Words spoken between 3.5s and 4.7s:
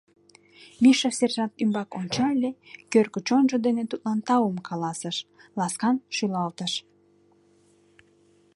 дене тудлан таум